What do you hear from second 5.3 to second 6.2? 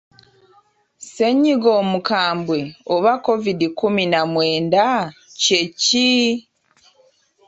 kye ki?